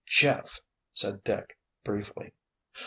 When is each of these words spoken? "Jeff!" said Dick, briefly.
"Jeff!" 0.07 0.59
said 0.93 1.23
Dick, 1.23 1.59
briefly. 1.83 2.33